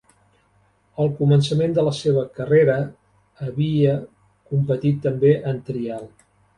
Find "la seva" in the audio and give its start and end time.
1.89-2.25